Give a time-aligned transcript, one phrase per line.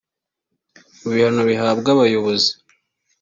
[1.01, 2.51] Mu bihano bihabwa abayobozi